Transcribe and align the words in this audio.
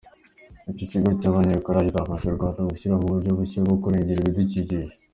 Iki 0.71 0.85
kigo 0.91 1.09
cy’Abanyakoreya 1.19 1.85
kizafasha 1.87 2.25
u 2.27 2.37
Rwanda 2.37 2.67
gushyiraho 2.69 3.01
uburyo 3.05 3.29
bushya 3.39 3.59
bwo 3.65 3.75
kurengera 3.81 4.19
ibidukikije. 4.21 4.95